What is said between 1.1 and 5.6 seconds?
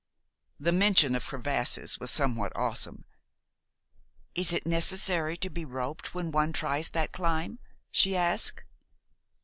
of crevasses was somewhat awesome. "Is it necessary to